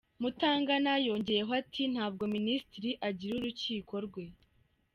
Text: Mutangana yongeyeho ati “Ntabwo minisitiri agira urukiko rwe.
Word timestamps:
Mutangana 0.21 0.91
yongeyeho 1.07 1.51
ati 1.61 1.83
“Ntabwo 1.93 2.23
minisitiri 2.35 2.91
agira 3.07 3.33
urukiko 3.35 3.93
rwe. 4.05 4.25